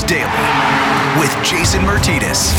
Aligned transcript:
Daily 0.00 0.24
with 1.20 1.30
Jason 1.44 1.82
Myrtetus. 1.82 2.52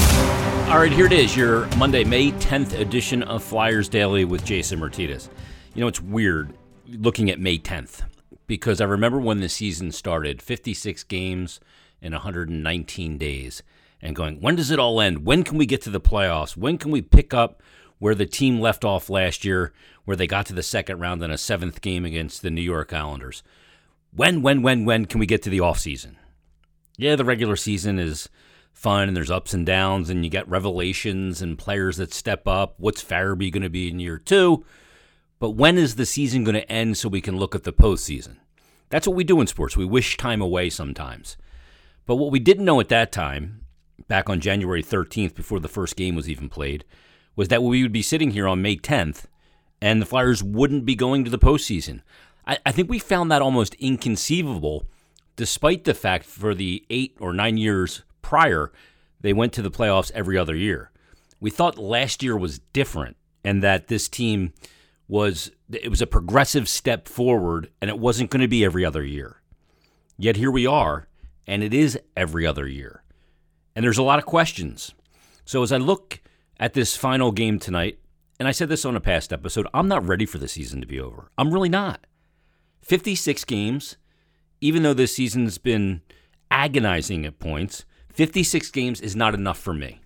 All 0.69 0.77
right, 0.77 0.91
here 0.91 1.07
it 1.07 1.11
is, 1.11 1.35
your 1.35 1.65
Monday, 1.77 2.03
May 2.03 2.31
10th 2.31 2.79
edition 2.79 3.23
of 3.23 3.43
Flyers 3.43 3.89
Daily 3.89 4.23
with 4.23 4.45
Jason 4.45 4.79
Myrtetus. 4.79 5.29
You 5.73 5.81
know, 5.81 5.87
it's 5.87 5.99
weird 5.99 6.53
looking 6.87 7.31
at 7.31 7.39
May 7.39 7.57
10th 7.57 8.03
because 8.45 8.79
I 8.79 8.85
remember 8.85 9.19
when 9.19 9.39
the 9.39 9.49
season 9.49 9.91
started 9.91 10.43
56 10.43 11.03
games 11.05 11.59
in 12.03 12.11
119 12.11 13.17
days 13.17 13.63
and 13.99 14.15
going, 14.15 14.39
when 14.39 14.55
does 14.55 14.69
it 14.69 14.77
all 14.77 15.01
end? 15.01 15.25
When 15.25 15.43
can 15.43 15.57
we 15.57 15.65
get 15.65 15.81
to 15.83 15.89
the 15.89 15.99
playoffs? 15.99 16.55
When 16.55 16.77
can 16.77 16.91
we 16.91 17.01
pick 17.01 17.33
up 17.33 17.63
where 17.97 18.13
the 18.13 18.27
team 18.27 18.59
left 18.59 18.85
off 18.85 19.09
last 19.09 19.43
year, 19.43 19.73
where 20.05 20.15
they 20.17 20.27
got 20.27 20.45
to 20.45 20.53
the 20.53 20.61
second 20.61 20.99
round 20.99 21.23
in 21.23 21.31
a 21.31 21.37
seventh 21.39 21.81
game 21.81 22.05
against 22.05 22.43
the 22.43 22.51
New 22.51 22.61
York 22.61 22.93
Islanders? 22.93 23.41
When, 24.15 24.43
when, 24.43 24.61
when, 24.61 24.85
when 24.85 25.05
can 25.05 25.19
we 25.19 25.25
get 25.25 25.41
to 25.43 25.49
the 25.49 25.57
offseason? 25.57 26.17
Yeah, 26.97 27.15
the 27.15 27.25
regular 27.25 27.55
season 27.55 27.99
is 27.99 28.29
fun 28.71 29.07
and 29.07 29.17
there's 29.17 29.31
ups 29.31 29.53
and 29.53 29.65
downs 29.65 30.09
and 30.09 30.23
you 30.23 30.29
get 30.29 30.47
revelations 30.47 31.41
and 31.41 31.57
players 31.57 31.97
that 31.97 32.13
step 32.13 32.47
up. 32.47 32.75
What's 32.77 33.03
Farabee 33.03 33.51
going 33.51 33.63
to 33.63 33.69
be 33.69 33.89
in 33.89 33.99
year 33.99 34.17
two? 34.17 34.65
But 35.39 35.51
when 35.51 35.77
is 35.77 35.95
the 35.95 36.05
season 36.05 36.43
going 36.43 36.55
to 36.55 36.71
end 36.71 36.97
so 36.97 37.09
we 37.09 37.21
can 37.21 37.37
look 37.37 37.55
at 37.55 37.63
the 37.63 37.73
postseason? 37.73 38.37
That's 38.89 39.07
what 39.07 39.15
we 39.15 39.23
do 39.23 39.41
in 39.41 39.47
sports. 39.47 39.75
We 39.75 39.85
wish 39.85 40.17
time 40.17 40.41
away 40.41 40.69
sometimes. 40.69 41.35
But 42.05 42.15
what 42.15 42.31
we 42.31 42.39
didn't 42.39 42.65
know 42.65 42.79
at 42.79 42.89
that 42.89 43.11
time, 43.11 43.65
back 44.07 44.29
on 44.29 44.39
January 44.39 44.83
13th, 44.83 45.35
before 45.35 45.59
the 45.59 45.67
first 45.67 45.95
game 45.95 46.15
was 46.15 46.29
even 46.29 46.49
played, 46.49 46.85
was 47.35 47.47
that 47.47 47.63
we 47.63 47.81
would 47.81 47.91
be 47.91 48.01
sitting 48.01 48.31
here 48.31 48.47
on 48.47 48.61
May 48.61 48.75
10th 48.75 49.25
and 49.81 50.01
the 50.01 50.05
Flyers 50.05 50.43
wouldn't 50.43 50.85
be 50.85 50.95
going 50.95 51.25
to 51.25 51.29
the 51.29 51.39
postseason. 51.39 52.01
I, 52.45 52.57
I 52.65 52.71
think 52.71 52.89
we 52.89 52.99
found 52.99 53.31
that 53.31 53.41
almost 53.41 53.73
inconceivable, 53.75 54.85
despite 55.35 55.83
the 55.83 55.93
fact 55.93 56.25
for 56.25 56.53
the 56.53 56.85
eight 56.89 57.15
or 57.19 57.33
nine 57.33 57.57
years 57.57 58.03
prior, 58.21 58.71
they 59.21 59.33
went 59.33 59.53
to 59.53 59.61
the 59.61 59.71
playoffs 59.71 60.11
every 60.11 60.37
other 60.37 60.55
year. 60.55 60.91
We 61.39 61.49
thought 61.49 61.77
last 61.77 62.23
year 62.23 62.37
was 62.37 62.59
different 62.59 63.17
and 63.43 63.61
that 63.63 63.87
this 63.87 64.07
team 64.07 64.53
was 65.07 65.51
it 65.69 65.89
was 65.89 66.01
a 66.01 66.07
progressive 66.07 66.69
step 66.69 67.07
forward 67.07 67.69
and 67.81 67.89
it 67.89 67.99
wasn't 67.99 68.29
going 68.29 68.41
to 68.41 68.47
be 68.47 68.63
every 68.63 68.85
other 68.85 69.03
year. 69.03 69.41
Yet 70.17 70.37
here 70.37 70.51
we 70.51 70.65
are 70.65 71.07
and 71.47 71.63
it 71.63 71.73
is 71.73 71.99
every 72.15 72.45
other 72.45 72.67
year. 72.67 73.03
And 73.75 73.83
there's 73.83 73.97
a 73.97 74.03
lot 74.03 74.19
of 74.19 74.25
questions. 74.25 74.93
So 75.45 75.63
as 75.63 75.71
I 75.71 75.77
look 75.77 76.21
at 76.59 76.73
this 76.73 76.95
final 76.95 77.31
game 77.31 77.59
tonight, 77.59 77.99
and 78.39 78.47
I 78.47 78.51
said 78.51 78.69
this 78.69 78.85
on 78.85 78.95
a 78.95 79.01
past 79.01 79.33
episode, 79.33 79.67
I'm 79.73 79.87
not 79.87 80.07
ready 80.07 80.25
for 80.25 80.37
the 80.37 80.47
season 80.47 80.81
to 80.81 80.87
be 80.87 80.99
over. 80.99 81.29
I'm 81.37 81.53
really 81.53 81.69
not. 81.69 82.05
56 82.81 83.43
games, 83.45 83.97
even 84.63 84.81
though 84.81 84.93
this 84.93 85.13
season's 85.13 85.57
been 85.57 86.01
agonizing 86.49 87.25
at 87.25 87.37
points, 87.37 87.83
56 88.13 88.71
games 88.71 89.01
is 89.01 89.13
not 89.13 89.33
enough 89.33 89.59
for 89.59 89.73
me. 89.73 89.99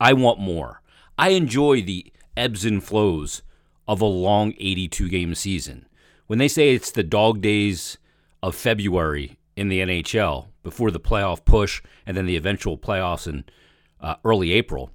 I 0.00 0.14
want 0.14 0.40
more. 0.40 0.80
I 1.18 1.30
enjoy 1.30 1.82
the 1.82 2.10
ebbs 2.38 2.64
and 2.64 2.82
flows 2.82 3.42
of 3.86 4.00
a 4.00 4.06
long 4.06 4.54
82 4.58 5.10
game 5.10 5.34
season. 5.34 5.86
When 6.26 6.38
they 6.38 6.48
say 6.48 6.74
it's 6.74 6.90
the 6.90 7.02
dog 7.02 7.42
days 7.42 7.98
of 8.42 8.54
February 8.54 9.38
in 9.56 9.68
the 9.68 9.80
NHL 9.80 10.46
before 10.62 10.90
the 10.90 10.98
playoff 10.98 11.44
push 11.44 11.82
and 12.06 12.16
then 12.16 12.24
the 12.24 12.36
eventual 12.36 12.78
playoffs 12.78 13.26
in 13.26 13.44
uh, 14.00 14.14
early 14.24 14.52
April, 14.52 14.90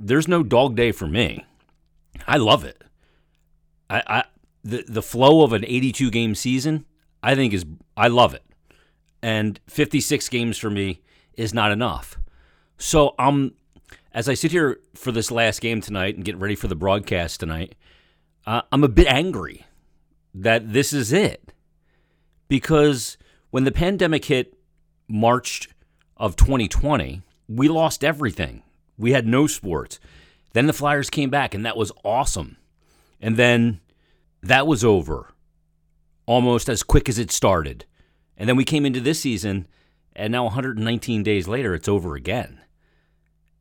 there's 0.00 0.26
no 0.26 0.42
dog 0.42 0.74
day 0.74 0.90
for 0.90 1.06
me. 1.06 1.46
I 2.26 2.38
love 2.38 2.64
it. 2.64 2.82
I, 3.88 4.02
I 4.08 4.24
the 4.64 4.84
the 4.88 5.02
flow 5.02 5.44
of 5.44 5.52
an 5.52 5.64
82 5.64 6.10
game 6.10 6.34
season, 6.34 6.86
I 7.26 7.34
think 7.34 7.52
is 7.52 7.66
I 7.96 8.06
love 8.06 8.34
it. 8.34 8.44
And 9.20 9.58
56 9.66 10.28
games 10.28 10.58
for 10.58 10.70
me 10.70 11.00
is 11.34 11.52
not 11.52 11.72
enough. 11.72 12.20
So 12.78 13.16
I'm 13.18 13.54
as 14.12 14.28
I 14.28 14.34
sit 14.34 14.52
here 14.52 14.78
for 14.94 15.10
this 15.10 15.32
last 15.32 15.60
game 15.60 15.80
tonight 15.80 16.14
and 16.14 16.24
get 16.24 16.36
ready 16.36 16.54
for 16.54 16.68
the 16.68 16.76
broadcast 16.76 17.40
tonight, 17.40 17.74
uh, 18.46 18.62
I'm 18.70 18.84
a 18.84 18.88
bit 18.88 19.08
angry 19.08 19.66
that 20.34 20.72
this 20.72 20.92
is 20.92 21.12
it. 21.12 21.52
Because 22.46 23.18
when 23.50 23.64
the 23.64 23.72
pandemic 23.72 24.26
hit 24.26 24.56
March 25.08 25.68
of 26.16 26.36
2020, 26.36 27.22
we 27.48 27.66
lost 27.66 28.04
everything. 28.04 28.62
We 28.96 29.10
had 29.10 29.26
no 29.26 29.48
sports. 29.48 29.98
Then 30.52 30.66
the 30.66 30.72
Flyers 30.72 31.10
came 31.10 31.28
back, 31.28 31.54
and 31.54 31.66
that 31.66 31.76
was 31.76 31.90
awesome. 32.04 32.56
And 33.20 33.36
then 33.36 33.80
that 34.42 34.68
was 34.68 34.84
over 34.84 35.34
almost 36.26 36.68
as 36.68 36.82
quick 36.82 37.08
as 37.08 37.18
it 37.18 37.30
started. 37.30 37.84
And 38.36 38.48
then 38.48 38.56
we 38.56 38.64
came 38.64 38.84
into 38.84 39.00
this 39.00 39.20
season, 39.20 39.66
and 40.14 40.32
now 40.32 40.44
119 40.44 41.22
days 41.22 41.48
later, 41.48 41.74
it's 41.74 41.88
over 41.88 42.14
again. 42.14 42.60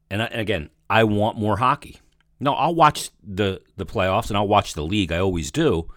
And, 0.09 0.21
I, 0.21 0.25
and 0.25 0.41
again, 0.41 0.69
I 0.89 1.03
want 1.03 1.37
more 1.37 1.57
hockey. 1.57 1.99
No, 2.39 2.53
I'll 2.53 2.75
watch 2.75 3.11
the 3.23 3.61
the 3.77 3.85
playoffs 3.85 4.27
and 4.27 4.37
I'll 4.37 4.47
watch 4.47 4.73
the 4.73 4.83
league. 4.83 5.11
I 5.11 5.19
always 5.19 5.51
do, 5.51 5.89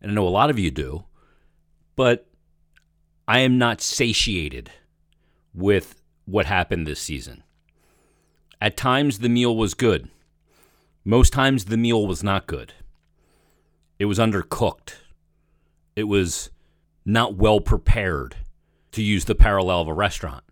and 0.00 0.10
I 0.10 0.14
know 0.14 0.26
a 0.26 0.30
lot 0.30 0.50
of 0.50 0.58
you 0.58 0.70
do. 0.70 1.04
But 1.94 2.26
I 3.28 3.40
am 3.40 3.58
not 3.58 3.80
satiated 3.80 4.70
with 5.54 6.00
what 6.24 6.46
happened 6.46 6.86
this 6.86 7.00
season. 7.00 7.42
At 8.60 8.76
times, 8.76 9.18
the 9.18 9.28
meal 9.28 9.54
was 9.56 9.74
good. 9.74 10.08
Most 11.04 11.32
times, 11.32 11.66
the 11.66 11.76
meal 11.76 12.06
was 12.06 12.24
not 12.24 12.46
good. 12.46 12.72
It 13.98 14.06
was 14.06 14.18
undercooked. 14.18 14.94
It 15.96 16.04
was 16.04 16.50
not 17.04 17.36
well 17.36 17.60
prepared, 17.60 18.36
to 18.94 19.02
use 19.02 19.24
the 19.24 19.34
parallel 19.34 19.80
of 19.80 19.88
a 19.88 19.92
restaurant. 19.92 20.44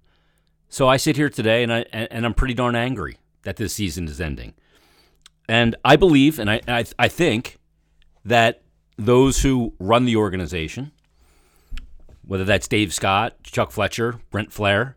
So 0.69 0.89
I 0.89 0.97
sit 0.97 1.17
here 1.17 1.31
today 1.31 1.63
and 1.63 1.73
I 1.73 1.81
and 1.93 2.27
I'm 2.27 2.35
pretty 2.35 2.55
darn 2.55 2.75
angry 2.75 3.19
that 3.43 3.57
this 3.57 3.75
season 3.75 4.09
is 4.09 4.21
ending. 4.21 4.55
And 5.49 5.77
I 5.85 5.97
believe 5.97 6.39
and 6.39 6.51
I 6.51 6.61
I, 6.67 6.85
I 6.99 7.09
think 7.09 7.59
that 8.25 8.63
those 8.97 9.43
who 9.43 9.75
run 9.79 10.05
the 10.05 10.17
organization, 10.17 10.93
whether 12.27 12.45
that's 12.45 12.69
Dave 12.69 12.93
Scott, 12.93 13.43
Chuck 13.43 13.71
Fletcher, 13.71 14.21
Brent 14.31 14.51
Flahr, 14.51 14.95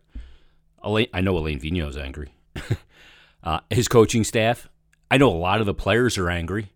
Alain, 0.81 1.07
I 1.13 1.21
know 1.21 1.37
Alain 1.37 1.59
Vigneault 1.59 1.89
is 1.89 1.97
angry. 1.97 2.33
uh, 3.43 3.59
his 3.69 3.87
coaching 3.87 4.23
staff. 4.23 4.69
I 5.11 5.17
know 5.17 5.29
a 5.29 5.37
lot 5.37 5.59
of 5.59 5.67
the 5.67 5.73
players 5.73 6.17
are 6.17 6.29
angry, 6.29 6.73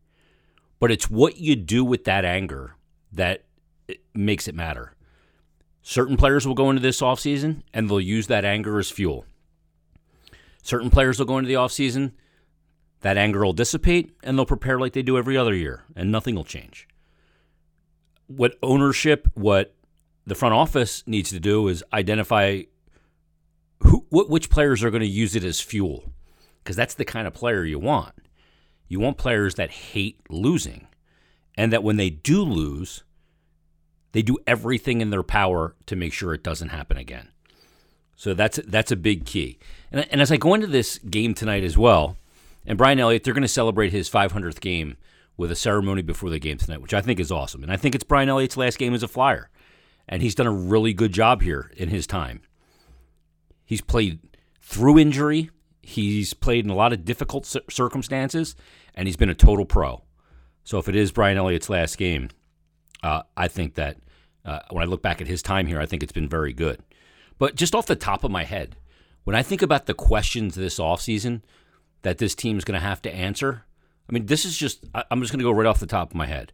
but 0.80 0.92
it's 0.92 1.10
what 1.10 1.38
you 1.38 1.56
do 1.56 1.84
with 1.84 2.04
that 2.04 2.26
anger 2.26 2.76
that 3.12 3.46
makes 4.14 4.48
it 4.48 4.56
matter. 4.56 4.94
Certain 5.82 6.18
players 6.18 6.46
will 6.46 6.56
go 6.56 6.70
into 6.70 6.82
this 6.82 7.02
offseason 7.02 7.64
and 7.74 7.90
they'll 7.90 8.02
use 8.02 8.28
that 8.28 8.46
anger 8.46 8.80
as 8.80 8.92
fuel. 8.92 9.26
Certain 10.62 10.90
players 10.90 11.18
will 11.18 11.26
go 11.26 11.38
into 11.38 11.48
the 11.48 11.54
offseason, 11.54 12.12
that 13.02 13.18
anger 13.18 13.44
will 13.44 13.54
dissipate, 13.54 14.12
and 14.24 14.38
they'll 14.38 14.46
prepare 14.46 14.80
like 14.80 14.94
they 14.94 15.02
do 15.02 15.18
every 15.18 15.38
other 15.38 15.56
year, 15.56 15.86
and 15.96 16.12
nothing 16.12 16.36
will 16.36 16.44
change. 16.44 16.88
What 18.28 18.58
ownership, 18.62 19.28
what 19.34 19.74
the 20.28 20.36
front 20.36 20.54
office 20.54 21.04
needs 21.08 21.30
to 21.30 21.40
do 21.40 21.68
is 21.70 21.84
identify 21.94 22.64
who, 23.80 24.06
which 24.12 24.50
players 24.50 24.84
are 24.84 24.92
going 24.92 25.02
to 25.02 25.08
use 25.08 25.36
it 25.36 25.44
as 25.44 25.62
fuel 25.62 26.12
because 26.64 26.76
that's 26.76 26.94
the 26.94 27.06
kind 27.06 27.26
of 27.26 27.34
player 27.34 27.64
you 27.64 27.80
want. 27.80 28.14
You 28.88 29.00
want 29.00 29.18
players 29.18 29.56
that 29.56 29.72
hate 29.72 30.20
losing 30.30 30.88
and 31.56 31.72
that 31.74 31.84
when 31.84 31.98
they 31.98 32.10
do 32.10 32.44
lose, 32.44 33.04
they 34.12 34.22
do 34.22 34.38
everything 34.48 35.02
in 35.02 35.10
their 35.10 35.24
power 35.24 35.76
to 35.86 35.96
make 35.96 36.14
sure 36.14 36.34
it 36.34 36.44
doesn't 36.44 36.70
happen 36.70 36.98
again. 36.98 37.30
So 38.16 38.34
that's 38.34 38.60
that's 38.68 38.92
a 38.92 38.98
big 38.98 39.26
key. 39.26 39.60
And, 39.92 40.06
and 40.12 40.22
as 40.22 40.32
I 40.32 40.38
go 40.38 40.54
into 40.54 40.68
this 40.68 40.98
game 40.98 41.34
tonight 41.34 41.64
as 41.64 41.78
well, 41.78 42.18
and 42.66 42.78
Brian 42.78 43.00
Elliott, 43.00 43.24
they're 43.24 43.34
going 43.34 43.42
to 43.44 43.48
celebrate 43.48 43.92
his 43.92 44.10
500th 44.10 44.60
game 44.60 44.98
with 45.38 45.52
a 45.52 45.56
ceremony 45.56 46.02
before 46.02 46.30
the 46.30 46.40
game 46.40 46.58
tonight, 46.58 46.82
which 46.82 46.94
I 46.94 47.02
think 47.02 47.20
is 47.20 47.32
awesome. 47.32 47.64
And 47.64 47.72
I 47.72 47.78
think 47.78 47.96
it's 47.96 48.04
Brian 48.04 48.28
Elliott's 48.28 48.58
last 48.58 48.78
game 48.78 48.94
as 48.94 49.04
a 49.04 49.08
Flyer, 49.08 49.50
and 50.08 50.22
he's 50.22 50.36
done 50.36 50.48
a 50.48 50.52
really 50.52 50.94
good 50.94 51.14
job 51.14 51.42
here 51.42 51.72
in 51.78 51.90
his 51.90 52.06
time. 52.06 52.42
He's 53.64 53.82
played 53.82 54.20
through 54.60 55.00
injury. 55.00 55.50
He's 55.82 56.34
played 56.34 56.66
in 56.66 56.72
a 56.72 56.76
lot 56.76 56.92
of 56.92 57.06
difficult 57.06 57.46
circumstances, 57.46 58.56
and 58.94 59.08
he's 59.08 59.16
been 59.16 59.30
a 59.30 59.36
total 59.36 59.66
pro. 59.66 60.04
So 60.66 60.78
if 60.78 60.90
it 60.90 60.96
is 60.96 61.12
Brian 61.12 61.38
Elliott's 61.38 61.70
last 61.70 61.98
game, 61.98 62.30
uh, 63.04 63.24
I 63.36 63.48
think 63.48 63.76
that 63.76 63.98
uh, 64.46 64.60
when 64.72 64.84
I 64.84 64.88
look 64.88 65.02
back 65.02 65.22
at 65.22 65.28
his 65.28 65.42
time 65.42 65.68
here, 65.68 65.80
I 65.80 65.86
think 65.86 66.04
it's 66.04 66.12
been 66.12 66.30
very 66.30 66.54
good. 66.54 66.82
But 67.38 67.56
just 67.56 67.76
off 67.76 67.86
the 67.86 67.96
top 67.96 68.24
of 68.24 68.32
my 68.32 68.44
head, 68.44 68.76
when 69.24 69.36
I 69.36 69.44
think 69.44 69.62
about 69.62 69.86
the 69.86 69.94
questions 69.94 70.56
this 70.56 70.80
offseason 70.80 71.42
that 72.02 72.18
this 72.18 72.36
team 72.36 72.58
is 72.58 72.66
going 72.66 72.80
to 72.80 72.86
have 72.86 73.02
to 73.04 73.14
answer, 73.14 73.64
I 74.10 74.14
mean, 74.14 74.26
this 74.26 74.46
is 74.46 74.58
just, 74.58 74.86
I'm 74.94 75.22
just 75.22 75.32
going 75.32 75.40
to 75.40 75.44
go 75.44 75.52
right 75.52 75.68
off 75.68 75.80
the 75.80 75.86
top 75.86 76.12
of 76.12 76.16
my 76.16 76.26
head. 76.26 76.52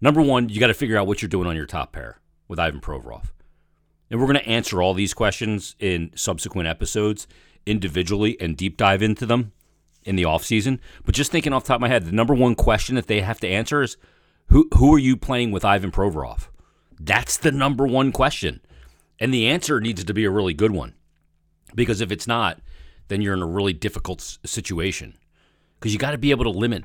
Number 0.00 0.20
one, 0.20 0.48
you 0.48 0.60
got 0.60 0.66
to 0.66 0.74
figure 0.74 0.98
out 0.98 1.06
what 1.06 1.22
you're 1.22 1.28
doing 1.28 1.46
on 1.46 1.56
your 1.56 1.66
top 1.66 1.92
pair 1.92 2.20
with 2.48 2.58
Ivan 2.58 2.80
Provorov. 2.80 3.26
And 4.10 4.20
we're 4.20 4.26
going 4.26 4.38
to 4.38 4.48
answer 4.48 4.82
all 4.82 4.94
these 4.94 5.14
questions 5.14 5.74
in 5.78 6.10
subsequent 6.14 6.68
episodes 6.68 7.26
individually 7.64 8.36
and 8.40 8.56
deep 8.56 8.76
dive 8.76 9.02
into 9.02 9.26
them 9.26 9.52
in 10.04 10.16
the 10.16 10.22
offseason. 10.22 10.78
But 11.04 11.14
just 11.14 11.32
thinking 11.32 11.52
off 11.52 11.64
the 11.64 11.68
top 11.68 11.76
of 11.76 11.80
my 11.82 11.88
head, 11.88 12.04
the 12.04 12.12
number 12.12 12.34
one 12.34 12.54
question 12.54 12.94
that 12.94 13.06
they 13.06 13.20
have 13.20 13.40
to 13.40 13.48
answer 13.48 13.82
is 13.82 13.96
who 14.48 14.68
who 14.74 14.94
are 14.94 14.98
you 14.98 15.16
playing 15.16 15.50
with 15.50 15.64
Ivan 15.64 15.90
Provorov? 15.90 16.48
That's 16.98 17.36
the 17.36 17.52
number 17.52 17.86
one 17.86 18.12
question. 18.12 18.60
And 19.18 19.32
the 19.32 19.46
answer 19.46 19.80
needs 19.80 20.04
to 20.04 20.14
be 20.14 20.24
a 20.24 20.30
really 20.30 20.54
good 20.54 20.72
one. 20.72 20.94
Because 21.74 22.00
if 22.00 22.10
it's 22.10 22.26
not, 22.26 22.60
then 23.08 23.20
you're 23.20 23.34
in 23.34 23.42
a 23.42 23.46
really 23.46 23.72
difficult 23.72 24.38
situation. 24.44 25.16
Because 25.78 25.92
you 25.92 25.98
got 25.98 26.12
to 26.12 26.18
be 26.18 26.30
able 26.30 26.44
to 26.44 26.50
limit 26.50 26.84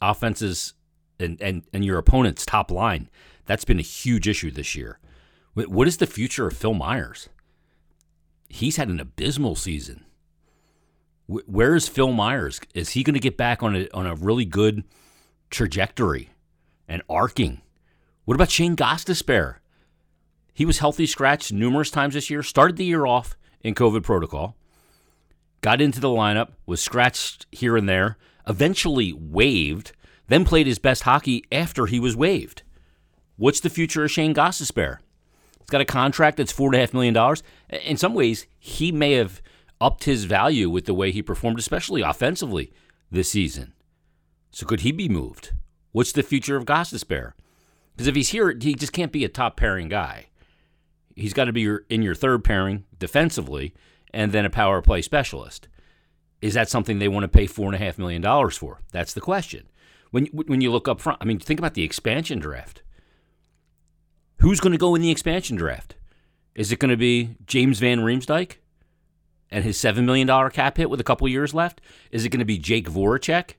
offenses 0.00 0.74
and, 1.18 1.40
and, 1.40 1.64
and 1.72 1.84
your 1.84 1.98
opponent's 1.98 2.46
top 2.46 2.70
line. 2.70 3.08
That's 3.46 3.64
been 3.64 3.78
a 3.78 3.82
huge 3.82 4.28
issue 4.28 4.50
this 4.50 4.74
year. 4.74 4.98
What 5.54 5.88
is 5.88 5.96
the 5.96 6.06
future 6.06 6.46
of 6.46 6.56
Phil 6.56 6.74
Myers? 6.74 7.28
He's 8.48 8.76
had 8.76 8.88
an 8.88 9.00
abysmal 9.00 9.56
season. 9.56 10.04
Where 11.26 11.74
is 11.74 11.88
Phil 11.88 12.12
Myers? 12.12 12.60
Is 12.74 12.90
he 12.90 13.02
going 13.02 13.14
to 13.14 13.20
get 13.20 13.36
back 13.36 13.62
on 13.62 13.76
a 13.76 13.88
on 13.92 14.06
a 14.06 14.14
really 14.14 14.46
good 14.46 14.84
trajectory 15.50 16.30
and 16.88 17.02
arcing? 17.08 17.60
What 18.24 18.34
about 18.34 18.50
Shayne 18.50 18.76
Gostisbehere? 18.76 19.56
He 20.54 20.64
was 20.64 20.78
healthy 20.78 21.06
scratched 21.06 21.52
numerous 21.52 21.90
times 21.90 22.14
this 22.14 22.30
year. 22.30 22.42
Started 22.42 22.76
the 22.76 22.84
year 22.84 23.06
off 23.06 23.36
in 23.60 23.74
COVID 23.74 24.02
protocol. 24.02 24.56
Got 25.60 25.80
into 25.80 26.00
the 26.00 26.08
lineup, 26.08 26.50
was 26.66 26.80
scratched 26.80 27.46
here 27.52 27.76
and 27.76 27.88
there, 27.88 28.16
eventually 28.48 29.12
waived, 29.12 29.92
then 30.28 30.44
played 30.44 30.66
his 30.66 30.78
best 30.78 31.02
hockey 31.02 31.44
after 31.50 31.86
he 31.86 32.00
was 32.00 32.16
waived. 32.16 32.62
What's 33.36 33.60
the 33.60 33.70
future 33.70 34.04
of 34.04 34.10
Shayne 34.10 34.34
Gostisbehere? 34.34 34.98
He's 35.60 35.70
got 35.70 35.80
a 35.80 35.84
contract 35.84 36.38
that's 36.38 36.52
four 36.52 36.68
and 36.68 36.76
a 36.76 36.80
half 36.80 36.94
million 36.94 37.14
dollars. 37.14 37.42
In 37.70 37.96
some 37.96 38.14
ways, 38.14 38.46
he 38.58 38.90
may 38.90 39.12
have 39.12 39.42
upped 39.80 40.04
his 40.04 40.24
value 40.24 40.68
with 40.68 40.86
the 40.86 40.94
way 40.94 41.12
he 41.12 41.22
performed, 41.22 41.58
especially 41.58 42.02
offensively 42.02 42.72
this 43.10 43.30
season. 43.30 43.74
So 44.50 44.66
could 44.66 44.80
he 44.80 44.92
be 44.92 45.08
moved? 45.08 45.52
What's 45.92 46.12
the 46.12 46.22
future 46.22 46.56
of 46.56 46.64
Gostisbehere? 46.64 47.32
Because 47.96 48.06
if 48.06 48.14
he's 48.14 48.30
here, 48.30 48.56
he 48.58 48.74
just 48.74 48.92
can't 48.92 49.12
be 49.12 49.24
a 49.24 49.28
top 49.28 49.56
pairing 49.56 49.88
guy. 49.88 50.26
He's 51.16 51.32
got 51.32 51.46
to 51.46 51.52
be 51.52 51.68
in 51.88 52.02
your 52.02 52.14
third 52.14 52.44
pairing 52.44 52.84
defensively, 52.98 53.74
and 54.14 54.30
then 54.30 54.44
a 54.44 54.50
power 54.50 54.80
play 54.80 55.02
specialist. 55.02 55.68
Is 56.40 56.54
that 56.54 56.68
something 56.68 56.98
they 56.98 57.08
want 57.08 57.24
to 57.24 57.28
pay 57.28 57.46
four 57.46 57.66
and 57.66 57.74
a 57.74 57.84
half 57.84 57.98
million 57.98 58.22
dollars 58.22 58.56
for? 58.56 58.80
That's 58.92 59.12
the 59.12 59.20
question. 59.20 59.68
When 60.10 60.26
when 60.26 60.60
you 60.60 60.70
look 60.70 60.86
up 60.86 61.00
front, 61.00 61.18
I 61.20 61.24
mean, 61.24 61.40
think 61.40 61.58
about 61.58 61.74
the 61.74 61.82
expansion 61.82 62.38
draft. 62.38 62.82
Who's 64.38 64.60
going 64.60 64.72
to 64.72 64.78
go 64.78 64.94
in 64.94 65.02
the 65.02 65.10
expansion 65.10 65.56
draft? 65.56 65.96
Is 66.54 66.70
it 66.70 66.78
going 66.78 66.90
to 66.90 66.96
be 66.96 67.36
James 67.46 67.80
Van 67.80 67.98
Riemsdyk? 68.00 68.58
and 69.50 69.64
his 69.64 69.78
$7 69.78 70.04
million 70.04 70.50
cap 70.50 70.76
hit 70.76 70.90
with 70.90 71.00
a 71.00 71.04
couple 71.04 71.28
years 71.28 71.54
left? 71.54 71.80
Is 72.10 72.24
it 72.24 72.30
going 72.30 72.40
to 72.40 72.44
be 72.44 72.58
Jake 72.58 72.88
Voracek 72.88 73.54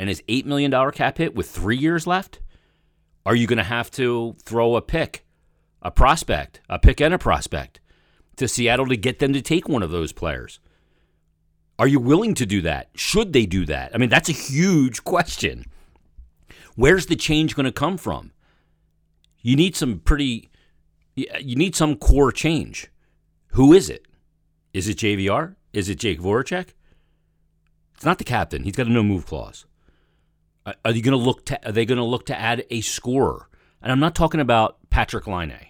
and 0.00 0.08
his 0.08 0.22
$8 0.30 0.46
million 0.46 0.72
cap 0.92 1.18
hit 1.18 1.34
with 1.34 1.50
three 1.50 1.76
years 1.76 2.06
left? 2.06 2.40
Are 3.26 3.34
you 3.34 3.46
going 3.46 3.58
to 3.58 3.62
have 3.62 3.90
to 3.92 4.34
throw 4.42 4.74
a 4.74 4.80
pick, 4.80 5.26
a 5.82 5.90
prospect, 5.90 6.62
a 6.70 6.78
pick 6.78 7.02
and 7.02 7.12
a 7.12 7.18
prospect 7.18 7.80
to 8.36 8.48
Seattle 8.48 8.86
to 8.86 8.96
get 8.96 9.18
them 9.18 9.34
to 9.34 9.42
take 9.42 9.68
one 9.68 9.82
of 9.82 9.90
those 9.90 10.12
players? 10.12 10.58
Are 11.78 11.86
you 11.86 12.00
willing 12.00 12.32
to 12.36 12.46
do 12.46 12.62
that? 12.62 12.88
Should 12.94 13.34
they 13.34 13.44
do 13.44 13.66
that? 13.66 13.94
I 13.94 13.98
mean, 13.98 14.08
that's 14.08 14.30
a 14.30 14.32
huge 14.32 15.04
question. 15.04 15.66
Where's 16.76 17.04
the 17.04 17.14
change 17.14 17.54
going 17.54 17.66
to 17.66 17.72
come 17.72 17.98
from? 17.98 18.32
You 19.42 19.54
need 19.54 19.76
some 19.76 19.98
pretty, 19.98 20.48
you 21.14 21.56
need 21.56 21.76
some 21.76 21.96
core 21.96 22.32
change. 22.32 22.90
Who 23.48 23.74
is 23.74 23.90
it? 23.90 24.06
Is 24.72 24.88
it 24.88 24.96
JVR? 24.96 25.56
Is 25.74 25.90
it 25.90 25.98
Jake 25.98 26.20
Voracek? 26.20 26.68
It's 27.94 28.04
not 28.06 28.16
the 28.16 28.24
captain. 28.24 28.62
He's 28.62 28.76
got 28.76 28.86
a 28.86 28.90
no 28.90 29.02
move 29.02 29.26
clause. 29.26 29.66
Are 30.84 30.92
they 30.92 31.00
going 31.00 31.18
to 31.18 31.24
look 31.24 31.46
to? 31.46 31.68
Are 31.68 31.72
they 31.72 31.84
going 31.84 31.98
to 31.98 32.04
look 32.04 32.26
to 32.26 32.38
add 32.38 32.64
a 32.70 32.80
scorer? 32.80 33.48
And 33.82 33.90
I'm 33.90 34.00
not 34.00 34.14
talking 34.14 34.40
about 34.40 34.78
Patrik 34.90 35.26
Laine. 35.26 35.68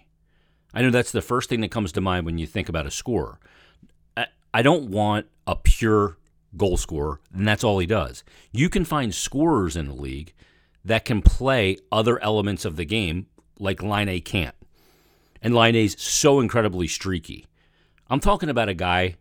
I 0.73 0.83
know 0.83 0.91
that's 0.91 1.13
the 1.13 1.23
first 1.23 1.49
thing 1.49 1.61
that 1.61 1.71
comes 1.71 1.93
to 1.93 2.01
mind 2.01 2.27
when 2.27 2.39
you 2.39 2.47
think 2.47 2.69
about 2.69 2.87
a 2.87 2.91
scorer. 2.91 3.39
I 4.53 4.63
don't 4.63 4.91
want 4.91 5.27
a 5.47 5.55
pure 5.55 6.19
goal 6.57 6.77
scorer, 6.77 7.21
and 7.33 7.47
that's 7.47 7.63
all 7.63 7.79
he 7.79 7.87
does. 7.87 8.25
You 8.51 8.69
can 8.69 8.85
find 8.85 9.15
scorers 9.15 9.77
in 9.77 9.87
the 9.87 9.95
league 9.95 10.33
that 10.85 11.05
can 11.05 11.23
play 11.23 11.79
other 11.93 12.21
elements 12.23 12.65
of 12.65 12.77
the 12.77 12.85
game 12.85 13.27
like 13.59 13.83
Laine 13.83 14.21
can't. 14.23 14.55
And 15.41 15.55
Laine's 15.55 16.01
so 16.03 16.41
incredibly 16.41 16.89
streaky. 16.89 17.47
I'm 18.09 18.21
talking 18.21 18.49
about 18.49 18.69
a 18.69 18.75
guy, 18.75 19.17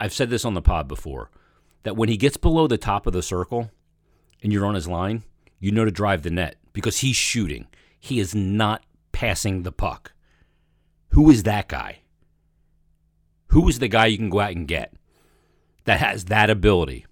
I've 0.00 0.12
said 0.12 0.30
this 0.30 0.44
on 0.44 0.54
the 0.54 0.62
pod 0.62 0.88
before, 0.88 1.30
that 1.84 1.96
when 1.96 2.08
he 2.08 2.16
gets 2.16 2.36
below 2.36 2.66
the 2.66 2.78
top 2.78 3.06
of 3.06 3.12
the 3.12 3.22
circle 3.22 3.70
and 4.44 4.52
you're 4.52 4.66
on 4.66 4.74
his 4.74 4.86
line, 4.86 5.24
you 5.58 5.72
know 5.72 5.86
to 5.86 5.90
drive 5.90 6.22
the 6.22 6.30
net 6.30 6.56
because 6.72 6.98
he's 6.98 7.16
shooting. 7.16 7.66
He 7.98 8.20
is 8.20 8.34
not 8.34 8.84
passing 9.10 9.62
the 9.62 9.72
puck. 9.72 10.12
Who 11.08 11.30
is 11.30 11.44
that 11.44 11.66
guy? 11.66 12.00
Who 13.48 13.66
is 13.68 13.78
the 13.78 13.88
guy 13.88 14.06
you 14.06 14.18
can 14.18 14.30
go 14.30 14.40
out 14.40 14.52
and 14.52 14.68
get 14.68 14.92
that 15.84 16.00
has 16.00 16.26
that 16.26 16.50
ability? 16.50 17.06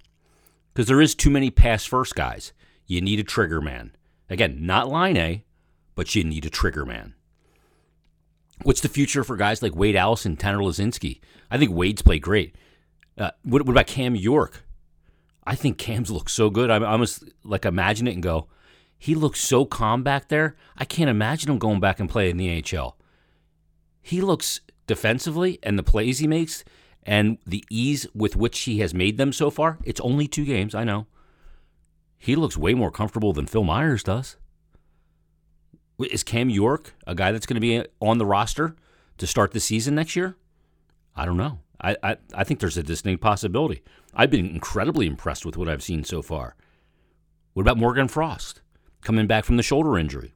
Because 0.73 0.87
there 0.87 1.01
is 1.01 1.15
too 1.15 1.31
many 1.31 1.51
pass 1.51 1.85
first 1.85 2.15
guys. 2.15 2.53
You 2.87 3.01
need 3.01 3.21
a 3.21 3.25
trigger 3.25 3.61
man. 3.61 3.97
Again, 4.29 4.59
not 4.67 4.91
Laine, 4.91 5.43
but 5.95 6.15
you 6.15 6.25
need 6.25 6.45
a 6.45 6.51
trigger 6.51 6.85
man. 6.85 7.15
What's 8.63 8.81
the 8.81 8.89
future 8.89 9.25
for 9.25 9.37
guys 9.37 9.63
like 9.63 9.75
Wade 9.75 9.97
Allison, 9.97 10.37
Tanner 10.37 10.59
Laczynski? 10.59 11.21
I 11.51 11.59
think 11.59 11.73
Wade's 11.73 12.03
played 12.03 12.23
great. 12.23 12.57
Uh, 13.17 13.31
what, 13.43 13.63
what, 13.63 13.73
about 13.73 13.87
Cam 13.87 14.15
York? 14.15 14.65
I 15.45 15.55
think 15.55 15.79
Cam's 15.79 16.11
looks 16.11 16.33
so 16.33 16.51
good. 16.51 16.71
I, 16.71 16.83
almost 16.85 17.25
like 17.45 17.65
imagine 17.65 18.07
it 18.07 18.15
and 18.15 18.23
go, 18.23 18.49
he 18.97 19.15
looks 19.15 19.41
so 19.41 19.65
calm 19.65 20.03
back 20.03 20.29
there. 20.29 20.57
I 20.77 20.85
can't 20.85 21.11
imagine 21.11 21.51
him 21.51 21.59
going 21.59 21.81
back 21.81 21.99
and 21.99 22.09
playing 22.09 22.33
in 22.33 22.37
the 22.37 22.79
AHL. 22.79 22.97
He 24.01 24.21
looks 24.21 24.61
defensively 24.87 25.59
and 25.63 25.79
the 25.79 25.83
plays 25.83 26.19
he 26.21 26.27
makes 26.27 26.65
and 27.03 27.39
the 27.47 27.65
ease 27.69 28.07
with 28.15 28.37
which 28.37 28.61
he 28.61 28.79
has 28.79 28.95
made 28.95 29.19
them 29.19 29.33
so 29.33 29.51
far. 29.51 29.79
It's 29.85 30.01
only 30.01 30.29
two 30.29 30.45
games, 30.45 30.75
I 30.75 30.85
know. 30.85 31.07
He 32.19 32.37
looks 32.37 32.57
way 32.57 32.75
more 32.75 32.93
comfortable 32.93 33.33
than 33.33 33.47
Phil 33.47 33.65
Myers 33.65 34.05
does. 34.05 34.37
Is 35.99 36.23
Cam 36.23 36.51
York 36.51 36.95
a 37.07 37.15
guy 37.15 37.33
that's 37.33 37.47
going 37.47 37.57
to 37.57 37.61
be 37.61 37.85
on 38.01 38.19
the 38.19 38.27
roster 38.27 38.77
to 39.19 39.27
start 39.27 39.51
the 39.51 39.61
season 39.61 39.97
next 39.97 40.15
year? 40.15 40.37
I 41.17 41.25
don't 41.25 41.37
know. 41.37 41.59
I, 41.83 41.97
I, 42.03 42.17
I 42.35 42.45
think 42.45 42.61
there's 42.61 42.77
a 42.77 42.83
distinct 42.83 43.23
possibility. 43.23 43.83
I've 44.15 44.31
been 44.31 44.47
incredibly 44.47 45.07
impressed 45.07 45.45
with 45.45 45.57
what 45.57 45.69
I've 45.69 45.83
seen 45.83 46.05
so 46.05 46.23
far. 46.23 46.55
What 47.55 47.63
about 47.63 47.79
Morgan 47.79 48.09
Frost 48.09 48.61
coming 49.03 49.27
back 49.27 49.45
from 49.45 49.57
the 49.57 49.63
shoulder 49.63 49.99
injury? 49.99 50.35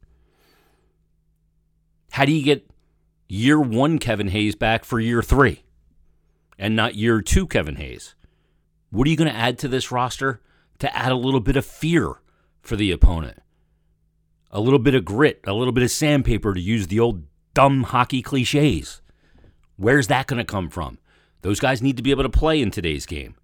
How 2.11 2.25
do 2.25 2.33
you 2.33 2.43
get 2.43 2.69
year 3.29 3.61
one 3.61 3.99
Kevin 3.99 4.29
Hayes 4.29 4.55
back 4.55 4.85
for 4.85 4.99
year 4.99 5.23
three 5.23 5.63
and 6.59 6.75
not 6.75 6.95
year 6.95 7.21
two 7.21 7.47
Kevin 7.47 7.77
Hayes? 7.77 8.15
What 8.91 9.07
are 9.07 9.11
you 9.11 9.17
going 9.17 9.31
to 9.31 9.37
add 9.37 9.59
to 9.61 9.69
this 9.69 9.93
roster 9.93 10.41
to 10.79 10.97
add 10.97 11.13
a 11.13 11.17
little 11.17 11.41
bit 11.41 11.57
of 11.57 11.65
fear 11.65 12.15
for 12.63 12.77
the 12.77 12.91
opponent? 12.91 13.41
a 14.51 14.61
little 14.61 14.79
bit 14.79 14.95
of 14.95 15.05
grit, 15.05 15.41
a 15.47 15.53
little 15.53 15.73
bit 15.73 15.85
of 15.85 15.91
sandpaper 15.91 16.55
to 16.55 16.61
use 16.61 16.87
the 16.87 16.99
old 16.99 17.25
dumb 17.53 17.85
hockey 17.85 18.23
cliches. 18.23 19.03
Where's 19.77 20.07
that 20.07 20.27
going 20.27 20.39
to 20.39 20.45
come 20.45 20.71
from? 20.71 20.99
Those 21.43 21.61
guys 21.61 21.83
need 21.83 21.97
to 21.97 22.03
be 22.03 22.11
able 22.11 22.25
to 22.25 22.29
play 22.29 22.61
in 22.61 22.71
today's 22.71 23.07
game. 23.07 23.35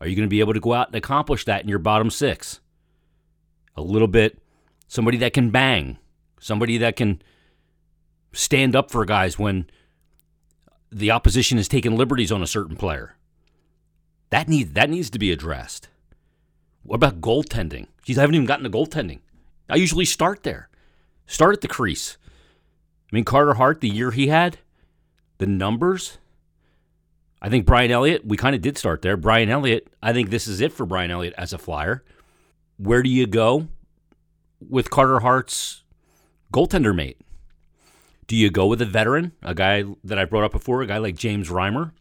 Are 0.00 0.06
you 0.06 0.14
going 0.14 0.26
to 0.26 0.30
be 0.30 0.40
able 0.40 0.54
to 0.54 0.60
go 0.60 0.74
out 0.74 0.88
and 0.88 0.96
accomplish 0.96 1.44
that 1.44 1.62
in 1.62 1.68
your 1.68 1.78
bottom 1.78 2.10
six? 2.10 2.60
A 3.76 3.82
little 3.82 4.08
bit, 4.08 4.38
somebody 4.86 5.18
that 5.18 5.32
can 5.32 5.50
bang, 5.50 5.98
somebody 6.40 6.78
that 6.78 6.96
can 6.96 7.22
stand 8.32 8.76
up 8.76 8.90
for 8.90 9.04
guys 9.04 9.38
when 9.38 9.68
the 10.90 11.10
opposition 11.10 11.58
has 11.58 11.68
taken 11.68 11.96
liberties 11.96 12.32
on 12.32 12.42
a 12.42 12.46
certain 12.46 12.76
player. 12.76 13.14
That 14.30 14.48
needs 14.48 14.72
that 14.72 14.90
needs 14.90 15.10
to 15.10 15.18
be 15.18 15.32
addressed. 15.32 15.88
What 16.82 16.96
about 16.96 17.20
goaltending? 17.20 17.88
Geez, 18.02 18.18
I 18.18 18.22
haven't 18.22 18.36
even 18.36 18.46
gotten 18.46 18.64
to 18.64 18.70
goaltending. 18.70 19.20
I 19.68 19.76
usually 19.76 20.04
start 20.04 20.42
there. 20.42 20.68
Start 21.26 21.54
at 21.54 21.60
the 21.60 21.68
crease. 21.68 22.16
I 23.10 23.16
mean, 23.16 23.24
Carter 23.24 23.54
Hart, 23.54 23.80
the 23.80 23.88
year 23.88 24.10
he 24.10 24.28
had, 24.28 24.58
the 25.38 25.46
numbers. 25.46 26.18
I 27.40 27.48
think 27.48 27.66
Brian 27.66 27.90
Elliott, 27.90 28.26
we 28.26 28.36
kind 28.36 28.56
of 28.56 28.62
did 28.62 28.76
start 28.76 29.02
there. 29.02 29.16
Brian 29.16 29.48
Elliott, 29.48 29.88
I 30.02 30.12
think 30.12 30.30
this 30.30 30.48
is 30.48 30.60
it 30.60 30.72
for 30.72 30.84
Brian 30.84 31.10
Elliott 31.10 31.34
as 31.38 31.52
a 31.52 31.58
flyer. 31.58 32.04
Where 32.76 33.02
do 33.02 33.10
you 33.10 33.26
go 33.26 33.68
with 34.60 34.90
Carter 34.90 35.20
Hart's 35.20 35.84
goaltender 36.52 36.94
mate? 36.94 37.20
Do 38.26 38.36
you 38.36 38.50
go 38.50 38.66
with 38.66 38.82
a 38.82 38.86
veteran, 38.86 39.32
a 39.42 39.54
guy 39.54 39.84
that 40.04 40.18
I 40.18 40.24
brought 40.24 40.44
up 40.44 40.52
before, 40.52 40.82
a 40.82 40.86
guy 40.86 40.98
like 40.98 41.14
James 41.14 41.48
Reimer? 41.48 41.92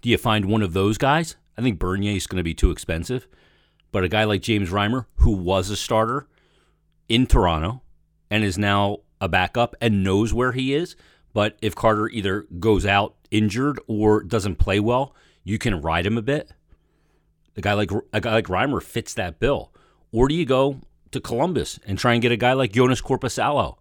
Do 0.00 0.08
you 0.08 0.18
find 0.18 0.44
one 0.44 0.62
of 0.62 0.74
those 0.74 0.96
guys? 0.96 1.36
I 1.56 1.62
think 1.62 1.78
Bernier 1.78 2.16
is 2.16 2.26
going 2.26 2.36
to 2.36 2.44
be 2.44 2.54
too 2.54 2.70
expensive. 2.70 3.26
But 3.90 4.04
a 4.04 4.08
guy 4.08 4.24
like 4.24 4.42
James 4.42 4.70
Reimer, 4.70 5.06
who 5.16 5.32
was 5.32 5.70
a 5.70 5.76
starter, 5.76 6.28
in 7.08 7.26
Toronto 7.26 7.82
and 8.30 8.44
is 8.44 8.58
now 8.58 8.98
a 9.20 9.28
backup 9.28 9.74
and 9.80 10.04
knows 10.04 10.32
where 10.32 10.52
he 10.52 10.74
is. 10.74 10.94
But 11.38 11.56
if 11.62 11.76
Carter 11.76 12.08
either 12.08 12.48
goes 12.58 12.84
out 12.84 13.14
injured 13.30 13.78
or 13.86 14.24
doesn't 14.24 14.56
play 14.56 14.80
well, 14.80 15.14
you 15.44 15.56
can 15.56 15.80
ride 15.80 16.04
him 16.04 16.18
a 16.18 16.20
bit. 16.20 16.50
A 17.56 17.60
guy 17.60 17.74
like 17.74 17.92
a 18.12 18.20
guy 18.20 18.32
like 18.32 18.46
Reimer 18.46 18.82
fits 18.82 19.14
that 19.14 19.38
bill. 19.38 19.72
Or 20.10 20.26
do 20.26 20.34
you 20.34 20.44
go 20.44 20.80
to 21.12 21.20
Columbus 21.20 21.78
and 21.86 21.96
try 21.96 22.14
and 22.14 22.22
get 22.22 22.32
a 22.32 22.36
guy 22.36 22.54
like 22.54 22.72
Joonas 22.72 23.04
Korpisalo 23.04 23.76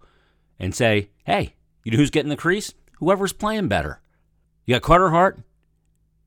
and 0.59 0.75
say, 0.75 1.09
hey, 1.25 1.55
you 1.83 1.91
know 1.91 1.97
who's 1.97 2.11
getting 2.11 2.29
the 2.29 2.37
crease? 2.37 2.75
Whoever's 2.99 3.33
playing 3.33 3.69
better. 3.69 4.01
You 4.67 4.75
got 4.75 4.83
Carter 4.83 5.09
Hart 5.09 5.39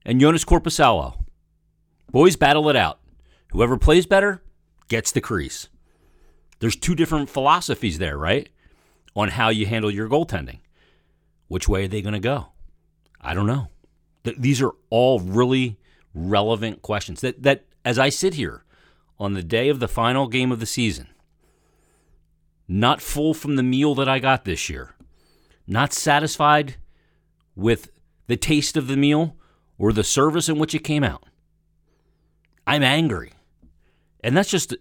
and 0.05 0.21
Joonas 0.21 0.45
Korpisalo. 0.45 1.15
Boys 2.11 2.35
battle 2.35 2.69
it 2.71 2.75
out. 2.75 2.99
Whoever 3.53 3.77
plays 3.77 4.05
better 4.05 4.43
gets 4.89 5.13
the 5.13 5.21
crease. 5.21 5.69
There's 6.59 6.75
two 6.75 6.97
different 6.97 7.31
philosophies 7.31 7.99
there, 7.99 8.19
right? 8.19 8.49
On 9.15 9.29
how 9.29 9.51
you 9.51 9.67
handle 9.67 9.93
your 9.93 10.09
goaltending. 10.09 10.59
Which 11.51 11.69
way 11.69 11.87
are 11.87 11.89
they 11.89 12.01
going 12.01 12.13
to 12.13 12.21
go? 12.21 12.53
I 13.21 13.35
don't 13.35 13.49
know. 13.49 13.71
Th- 14.23 14.37
these 14.39 14.63
are 14.63 14.71
all 14.89 15.19
really 15.19 15.81
relevant 16.15 16.81
questions 16.81 17.23
that, 17.23 17.43
that, 17.43 17.65
as 17.85 17.99
I 17.99 18.09
sit 18.09 18.35
here 18.35 18.65
on 19.19 19.33
the 19.33 19.43
day 19.43 19.69
of 19.69 19.81
the 19.81 19.89
final 19.89 20.29
game 20.29 20.53
of 20.53 20.61
the 20.61 20.65
season, 20.65 21.09
not 22.69 23.03
full 23.03 23.35
from 23.35 23.57
the 23.57 23.65
meal 23.65 23.97
that 23.97 24.09
I 24.09 24.21
got 24.21 24.45
this 24.45 24.71
year, 24.71 24.95
not 25.67 25.93
satisfied 25.93 26.77
with 27.57 27.91
the 28.29 28.37
taste 28.37 28.77
of 28.77 28.87
the 28.87 28.97
meal 28.97 29.35
or 29.77 29.93
the 29.93 30.05
service 30.05 30.49
in 30.49 30.57
which 30.57 30.73
it 30.73 30.85
came 30.85 31.03
out. 31.03 31.25
I'm 32.65 32.85
angry. 32.85 33.33
And 34.23 34.37
that's 34.37 34.51
just, 34.51 34.73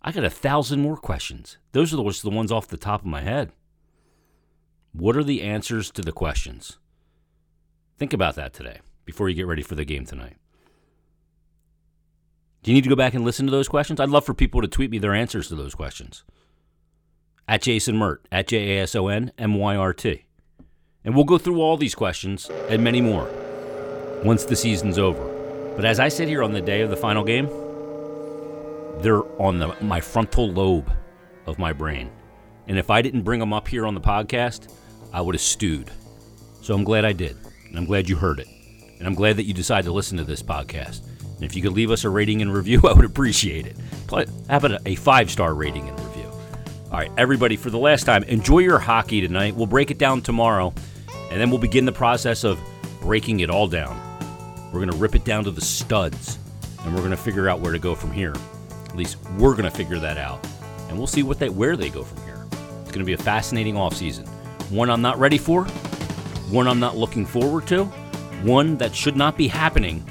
I 0.00 0.10
got 0.10 0.24
a 0.24 0.30
thousand 0.30 0.80
more 0.80 0.96
questions. 0.96 1.58
Those 1.72 1.92
are 1.92 1.96
the, 1.96 2.20
the 2.22 2.34
ones 2.34 2.50
off 2.50 2.68
the 2.68 2.78
top 2.78 3.02
of 3.02 3.06
my 3.06 3.20
head. 3.20 3.52
What 4.96 5.16
are 5.16 5.24
the 5.24 5.42
answers 5.42 5.90
to 5.90 6.02
the 6.02 6.12
questions? 6.12 6.78
Think 7.98 8.12
about 8.12 8.36
that 8.36 8.52
today 8.54 8.78
before 9.04 9.28
you 9.28 9.34
get 9.34 9.48
ready 9.48 9.62
for 9.62 9.74
the 9.74 9.84
game 9.84 10.04
tonight. 10.04 10.36
Do 12.62 12.70
you 12.70 12.76
need 12.76 12.84
to 12.84 12.90
go 12.90 12.94
back 12.94 13.12
and 13.12 13.24
listen 13.24 13.44
to 13.46 13.50
those 13.50 13.66
questions? 13.66 13.98
I'd 13.98 14.08
love 14.08 14.24
for 14.24 14.34
people 14.34 14.62
to 14.62 14.68
tweet 14.68 14.92
me 14.92 14.98
their 14.98 15.12
answers 15.12 15.48
to 15.48 15.56
those 15.56 15.74
questions. 15.74 16.22
At 17.48 17.62
Jason 17.62 17.96
Myrt, 17.96 18.24
at 18.30 18.46
J 18.46 18.78
A 18.78 18.82
S 18.84 18.94
O 18.94 19.08
N 19.08 19.32
M 19.36 19.54
Y 19.54 19.74
R 19.74 19.92
T. 19.92 20.26
And 21.04 21.16
we'll 21.16 21.24
go 21.24 21.38
through 21.38 21.60
all 21.60 21.76
these 21.76 21.96
questions 21.96 22.48
and 22.68 22.84
many 22.84 23.00
more 23.00 23.28
once 24.24 24.44
the 24.44 24.54
season's 24.54 24.96
over. 24.96 25.74
But 25.74 25.84
as 25.84 25.98
I 25.98 26.06
sit 26.06 26.28
here 26.28 26.44
on 26.44 26.52
the 26.52 26.60
day 26.60 26.82
of 26.82 26.90
the 26.90 26.96
final 26.96 27.24
game, 27.24 27.48
they're 29.02 29.24
on 29.42 29.58
the, 29.58 29.74
my 29.82 30.00
frontal 30.00 30.52
lobe 30.52 30.88
of 31.46 31.58
my 31.58 31.72
brain. 31.72 32.12
And 32.68 32.78
if 32.78 32.90
I 32.90 33.02
didn't 33.02 33.22
bring 33.22 33.40
them 33.40 33.52
up 33.52 33.66
here 33.66 33.86
on 33.86 33.94
the 33.94 34.00
podcast, 34.00 34.72
I 35.14 35.20
would 35.20 35.36
have 35.36 35.42
stewed. 35.42 35.92
So 36.60 36.74
I'm 36.74 36.82
glad 36.82 37.04
I 37.04 37.12
did. 37.12 37.36
And 37.68 37.78
I'm 37.78 37.84
glad 37.84 38.08
you 38.08 38.16
heard 38.16 38.40
it. 38.40 38.48
And 38.98 39.06
I'm 39.06 39.14
glad 39.14 39.36
that 39.36 39.44
you 39.44 39.54
decided 39.54 39.84
to 39.84 39.92
listen 39.92 40.18
to 40.18 40.24
this 40.24 40.42
podcast. 40.42 41.06
And 41.36 41.44
if 41.44 41.54
you 41.54 41.62
could 41.62 41.72
leave 41.72 41.92
us 41.92 42.02
a 42.02 42.10
rating 42.10 42.42
and 42.42 42.52
review, 42.52 42.80
I 42.88 42.92
would 42.92 43.04
appreciate 43.04 43.66
it. 43.66 43.76
How 44.10 44.56
about 44.56 44.86
a 44.86 44.96
five 44.96 45.30
star 45.30 45.54
rating 45.54 45.88
and 45.88 45.98
review? 46.00 46.28
All 46.90 46.98
right, 46.98 47.12
everybody, 47.16 47.56
for 47.56 47.70
the 47.70 47.78
last 47.78 48.04
time, 48.04 48.24
enjoy 48.24 48.58
your 48.58 48.80
hockey 48.80 49.20
tonight. 49.20 49.54
We'll 49.54 49.66
break 49.66 49.92
it 49.92 49.98
down 49.98 50.20
tomorrow, 50.20 50.74
and 51.30 51.40
then 51.40 51.48
we'll 51.50 51.60
begin 51.60 51.84
the 51.84 51.92
process 51.92 52.44
of 52.44 52.58
breaking 53.00 53.40
it 53.40 53.50
all 53.50 53.66
down. 53.68 54.00
We're 54.72 54.80
going 54.80 54.90
to 54.90 54.96
rip 54.96 55.14
it 55.14 55.24
down 55.24 55.44
to 55.44 55.50
the 55.50 55.60
studs, 55.60 56.38
and 56.82 56.92
we're 56.92 57.00
going 57.00 57.10
to 57.10 57.16
figure 57.16 57.48
out 57.48 57.60
where 57.60 57.72
to 57.72 57.78
go 57.78 57.94
from 57.94 58.12
here. 58.12 58.34
At 58.86 58.96
least 58.96 59.16
we're 59.38 59.52
going 59.52 59.64
to 59.64 59.76
figure 59.76 59.98
that 59.98 60.18
out, 60.18 60.44
and 60.88 60.98
we'll 60.98 61.06
see 61.06 61.22
what 61.22 61.38
they 61.38 61.48
where 61.48 61.76
they 61.76 61.88
go 61.88 62.02
from 62.02 62.22
here. 62.22 62.46
It's 62.82 62.92
going 62.92 63.00
to 63.00 63.04
be 63.04 63.14
a 63.14 63.18
fascinating 63.18 63.74
offseason. 63.74 64.28
One 64.70 64.90
I'm 64.90 65.02
not 65.02 65.18
ready 65.18 65.38
for, 65.38 65.64
one 66.50 66.66
I'm 66.66 66.80
not 66.80 66.96
looking 66.96 67.26
forward 67.26 67.66
to, 67.68 67.84
one 68.42 68.76
that 68.78 68.94
should 68.94 69.16
not 69.16 69.36
be 69.36 69.48
happening 69.48 70.04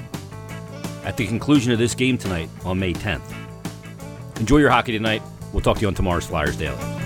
at 1.04 1.16
the 1.16 1.26
conclusion 1.26 1.72
of 1.72 1.78
this 1.78 1.94
game 1.94 2.16
tonight 2.18 2.48
on 2.64 2.78
May 2.78 2.92
10th. 2.92 3.32
Enjoy 4.40 4.58
your 4.58 4.70
hockey 4.70 4.92
tonight. 4.92 5.22
We'll 5.52 5.60
talk 5.60 5.76
to 5.76 5.82
you 5.82 5.88
on 5.88 5.94
tomorrow's 5.94 6.26
Flyers 6.26 6.56
Daily. 6.56 7.03